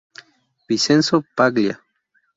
[0.67, 1.79] Vincenzo Paglia.